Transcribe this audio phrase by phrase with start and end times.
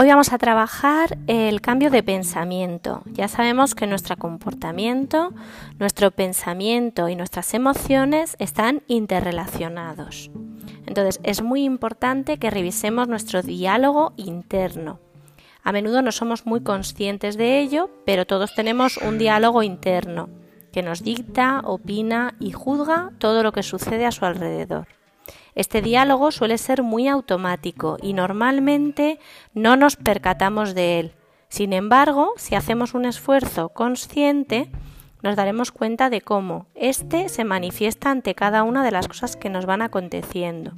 [0.00, 3.02] Hoy vamos a trabajar el cambio de pensamiento.
[3.06, 5.32] Ya sabemos que nuestro comportamiento,
[5.80, 10.30] nuestro pensamiento y nuestras emociones están interrelacionados.
[10.86, 15.00] Entonces es muy importante que revisemos nuestro diálogo interno.
[15.64, 20.28] A menudo no somos muy conscientes de ello, pero todos tenemos un diálogo interno
[20.70, 24.97] que nos dicta, opina y juzga todo lo que sucede a su alrededor.
[25.54, 29.18] Este diálogo suele ser muy automático y normalmente
[29.54, 31.14] no nos percatamos de él.
[31.48, 34.70] Sin embargo, si hacemos un esfuerzo consciente,
[35.22, 39.50] nos daremos cuenta de cómo éste se manifiesta ante cada una de las cosas que
[39.50, 40.72] nos van aconteciendo.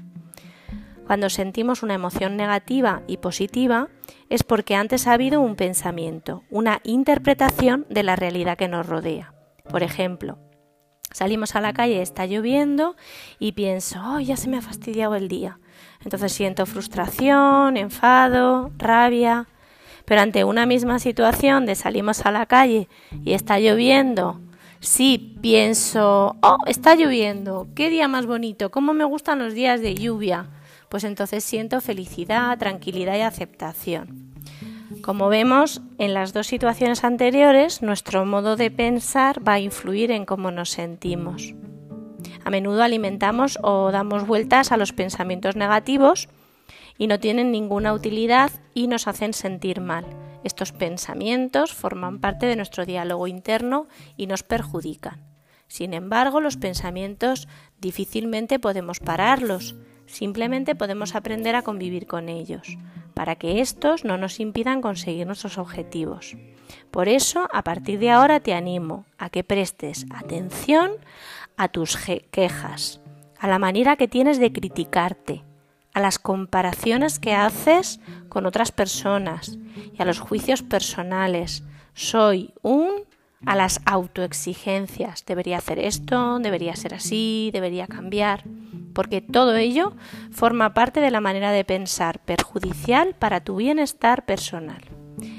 [1.07, 3.89] Cuando sentimos una emoción negativa y positiva
[4.29, 9.35] es porque antes ha habido un pensamiento, una interpretación de la realidad que nos rodea.
[9.69, 10.39] Por ejemplo,
[11.13, 12.97] Salimos a la calle, está lloviendo
[13.39, 15.59] y pienso, oh, ya se me ha fastidiado el día.
[16.05, 19.47] Entonces siento frustración, enfado, rabia.
[20.05, 22.89] Pero ante una misma situación de salimos a la calle
[23.25, 24.41] y está lloviendo,
[24.81, 29.95] sí pienso, oh, está lloviendo, qué día más bonito, cómo me gustan los días de
[29.95, 30.47] lluvia.
[30.89, 34.30] Pues entonces siento felicidad, tranquilidad y aceptación.
[35.03, 40.27] Como vemos, en las dos situaciones anteriores, nuestro modo de pensar va a influir en
[40.27, 41.55] cómo nos sentimos.
[42.45, 46.29] A menudo alimentamos o damos vueltas a los pensamientos negativos
[46.99, 50.05] y no tienen ninguna utilidad y nos hacen sentir mal.
[50.43, 55.25] Estos pensamientos forman parte de nuestro diálogo interno y nos perjudican.
[55.69, 57.47] Sin embargo, los pensamientos
[57.79, 59.77] difícilmente podemos pararlos,
[60.11, 62.77] simplemente podemos aprender a convivir con ellos
[63.15, 66.37] para que estos no nos impidan conseguir nuestros objetivos.
[66.91, 70.93] Por eso, a partir de ahora te animo a que prestes atención
[71.57, 71.97] a tus
[72.31, 73.01] quejas,
[73.39, 75.45] a la manera que tienes de criticarte,
[75.93, 79.59] a las comparaciones que haces con otras personas
[79.93, 81.65] y a los juicios personales.
[81.95, 83.05] Soy un
[83.47, 85.25] a las autoexigencias.
[85.25, 88.45] Debería hacer esto, debería ser así, debería cambiar
[88.93, 89.93] porque todo ello
[90.31, 94.83] forma parte de la manera de pensar perjudicial para tu bienestar personal.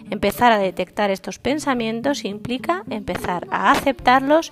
[0.09, 4.51] Empezar a detectar estos pensamientos implica empezar a aceptarlos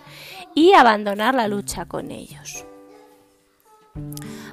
[0.56, 2.66] y abandonar la lucha con ellos.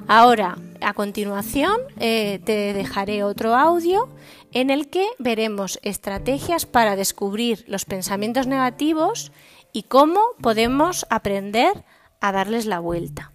[0.07, 4.09] Ahora, a continuación, eh, te dejaré otro audio
[4.53, 9.31] en el que veremos estrategias para descubrir los pensamientos negativos
[9.73, 11.83] y cómo podemos aprender
[12.21, 13.31] a darles la vuelta.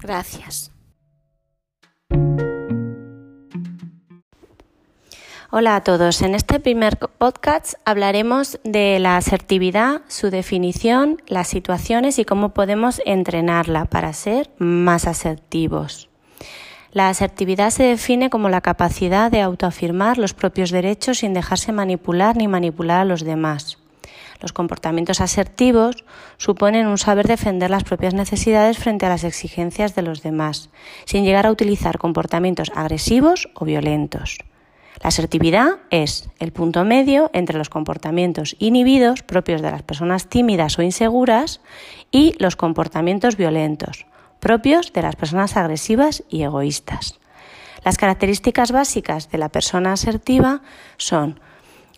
[0.00, 0.72] Gracias.
[5.52, 6.22] Hola a todos.
[6.22, 13.02] En este primer podcast hablaremos de la asertividad, su definición, las situaciones y cómo podemos
[13.04, 16.08] entrenarla para ser más asertivos.
[16.92, 22.36] La asertividad se define como la capacidad de autoafirmar los propios derechos sin dejarse manipular
[22.36, 23.76] ni manipular a los demás.
[24.40, 26.04] Los comportamientos asertivos
[26.38, 30.70] suponen un saber defender las propias necesidades frente a las exigencias de los demás,
[31.04, 34.38] sin llegar a utilizar comportamientos agresivos o violentos.
[35.02, 40.78] La asertividad es el punto medio entre los comportamientos inhibidos propios de las personas tímidas
[40.78, 41.60] o inseguras
[42.10, 44.06] y los comportamientos violentos
[44.40, 47.20] propios de las personas agresivas y egoístas.
[47.84, 50.62] Las características básicas de la persona asertiva
[50.96, 51.38] son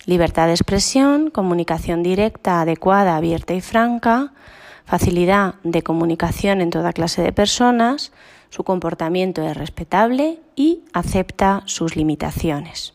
[0.04, 4.32] Libertad de expresión, comunicación directa, adecuada, abierta y franca,
[4.84, 8.12] facilidad de comunicación en toda clase de personas,
[8.50, 12.94] su comportamiento es respetable y acepta sus limitaciones.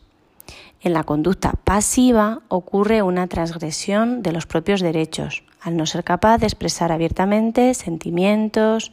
[0.82, 6.38] En la conducta pasiva ocurre una transgresión de los propios derechos, al no ser capaz
[6.38, 8.92] de expresar abiertamente sentimientos,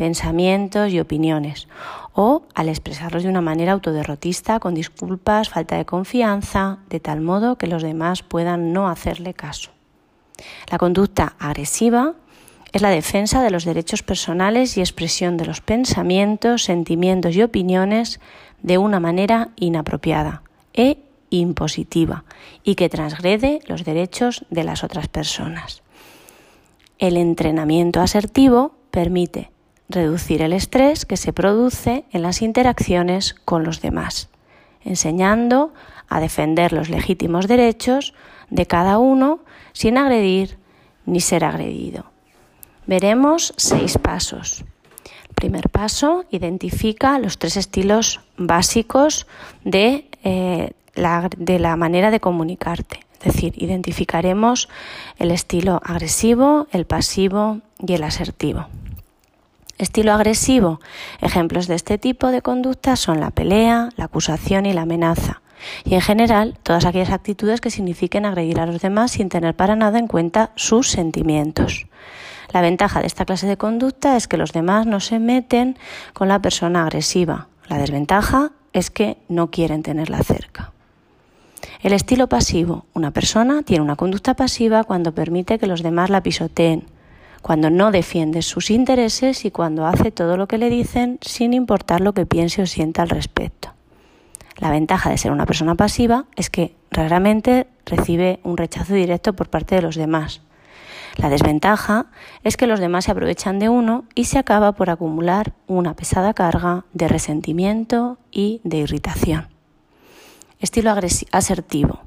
[0.00, 1.68] pensamientos y opiniones,
[2.14, 7.58] o al expresarlos de una manera autoderrotista, con disculpas, falta de confianza, de tal modo
[7.58, 9.72] que los demás puedan no hacerle caso.
[10.70, 12.14] La conducta agresiva
[12.72, 18.20] es la defensa de los derechos personales y expresión de los pensamientos, sentimientos y opiniones
[18.62, 20.40] de una manera inapropiada
[20.72, 20.96] e
[21.28, 22.24] impositiva
[22.64, 25.82] y que transgrede los derechos de las otras personas.
[26.98, 29.50] El entrenamiento asertivo permite
[29.90, 34.28] reducir el estrés que se produce en las interacciones con los demás,
[34.84, 35.72] enseñando
[36.08, 38.14] a defender los legítimos derechos
[38.50, 39.40] de cada uno
[39.72, 40.58] sin agredir
[41.06, 42.04] ni ser agredido.
[42.86, 44.64] Veremos seis pasos.
[45.34, 49.26] primer paso, identifica los tres estilos básicos
[49.64, 53.06] de, eh, la, de la manera de comunicarte.
[53.20, 54.68] Es decir, identificaremos
[55.18, 58.66] el estilo agresivo, el pasivo y el asertivo.
[59.80, 60.78] Estilo agresivo.
[61.22, 65.40] Ejemplos de este tipo de conducta son la pelea, la acusación y la amenaza.
[65.86, 69.76] Y en general, todas aquellas actitudes que signifiquen agredir a los demás sin tener para
[69.76, 71.86] nada en cuenta sus sentimientos.
[72.52, 75.78] La ventaja de esta clase de conducta es que los demás no se meten
[76.12, 77.48] con la persona agresiva.
[77.66, 80.72] La desventaja es que no quieren tenerla cerca.
[81.80, 82.84] El estilo pasivo.
[82.92, 86.84] Una persona tiene una conducta pasiva cuando permite que los demás la pisoteen,
[87.42, 92.00] cuando no defiende sus intereses y cuando hace todo lo que le dicen sin importar
[92.00, 93.72] lo que piense o sienta al respecto.
[94.58, 99.48] La ventaja de ser una persona pasiva es que raramente recibe un rechazo directo por
[99.48, 100.42] parte de los demás.
[101.16, 102.06] La desventaja
[102.44, 106.34] es que los demás se aprovechan de uno y se acaba por acumular una pesada
[106.34, 109.48] carga de resentimiento y de irritación.
[110.60, 110.94] Estilo
[111.32, 112.00] asertivo.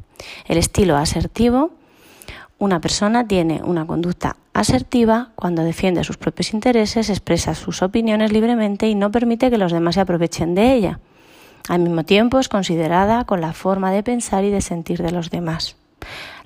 [0.46, 1.72] El estilo asertivo,
[2.60, 8.88] una persona tiene una conducta asertiva cuando defiende sus propios intereses, expresa sus opiniones libremente
[8.88, 11.00] y no permite que los demás se aprovechen de ella.
[11.70, 15.30] Al mismo tiempo es considerada con la forma de pensar y de sentir de los
[15.30, 15.76] demás.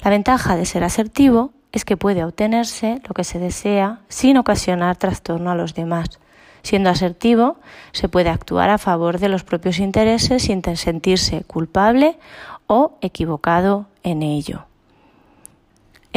[0.04, 4.96] La ventaja de ser asertivo es que puede obtenerse lo que se desea sin ocasionar
[4.96, 6.20] trastorno a los demás.
[6.62, 7.58] Siendo asertivo,
[7.92, 12.18] se puede actuar a favor de los propios intereses sin sentirse culpable
[12.68, 14.67] o equivocado en ello.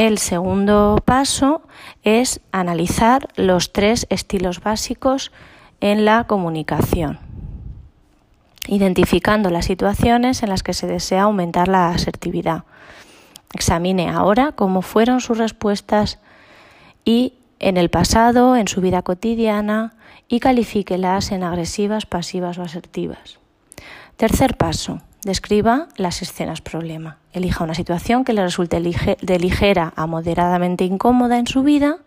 [0.01, 1.61] El segundo paso
[2.01, 5.31] es analizar los tres estilos básicos
[5.79, 7.19] en la comunicación,
[8.65, 12.63] identificando las situaciones en las que se desea aumentar la asertividad.
[13.53, 16.17] Examine ahora cómo fueron sus respuestas
[17.05, 19.93] y en el pasado, en su vida cotidiana,
[20.27, 23.37] y califíquelas en agresivas, pasivas o asertivas.
[24.17, 24.99] Tercer paso.
[25.23, 27.17] Describa las escenas problema.
[27.31, 31.97] Elija una situación que le resulte de ligera a moderadamente incómoda en su vida.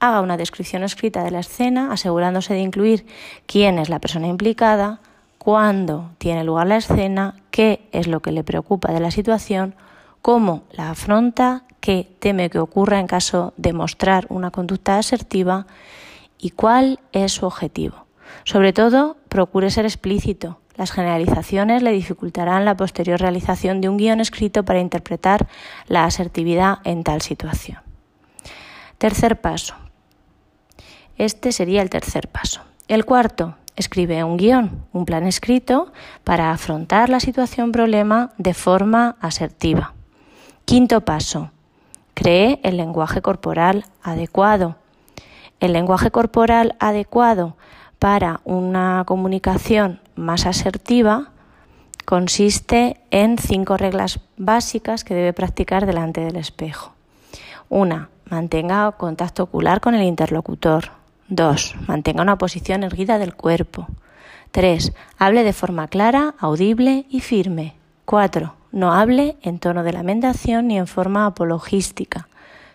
[0.00, 3.04] Haga una descripción escrita de la escena, asegurándose de incluir
[3.44, 5.00] quién es la persona implicada,
[5.36, 9.74] cuándo tiene lugar la escena, qué es lo que le preocupa de la situación,
[10.22, 15.66] cómo la afronta, qué teme que ocurra en caso de mostrar una conducta asertiva
[16.38, 18.06] y cuál es su objetivo.
[18.44, 20.60] Sobre todo, procure ser explícito.
[20.76, 25.46] Las generalizaciones le dificultarán la posterior realización de un guion escrito para interpretar
[25.86, 27.78] la asertividad en tal situación.
[28.98, 29.74] Tercer paso.
[31.16, 32.62] Este sería el tercer paso.
[32.88, 35.92] El cuarto, escribe un guion, un plan escrito
[36.24, 39.94] para afrontar la situación problema de forma asertiva.
[40.64, 41.50] Quinto paso,
[42.14, 44.76] cree el lenguaje corporal adecuado.
[45.60, 47.56] El lenguaje corporal adecuado
[48.04, 51.30] para una comunicación más asertiva
[52.04, 56.92] consiste en cinco reglas básicas que debe practicar delante del espejo.
[57.70, 60.90] Una, mantenga contacto ocular con el interlocutor.
[61.28, 63.86] Dos, mantenga una posición erguida del cuerpo.
[64.50, 67.74] Tres, hable de forma clara, audible y firme.
[68.04, 72.28] Cuatro, no hable en tono de lamentación ni en forma apologística.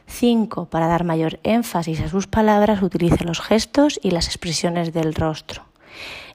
[0.10, 0.66] 5.
[0.66, 5.64] Para dar mayor énfasis a sus palabras, utilice los gestos y las expresiones del rostro.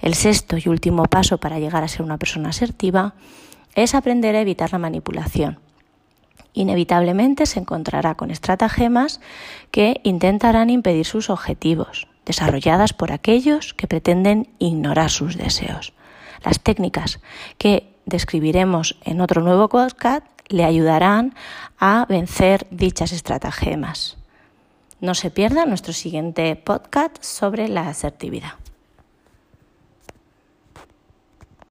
[0.00, 3.14] El sexto y último paso para llegar a ser una persona asertiva
[3.74, 5.58] es aprender a evitar la manipulación.
[6.52, 9.20] Inevitablemente se encontrará con estratagemas
[9.72, 15.93] que intentarán impedir sus objetivos, desarrolladas por aquellos que pretenden ignorar sus deseos.
[16.44, 17.20] Las técnicas
[17.58, 21.34] que describiremos en otro nuevo podcast le ayudarán
[21.79, 24.17] a vencer dichas estratagemas.
[25.01, 28.53] No se pierda nuestro siguiente podcast sobre la asertividad.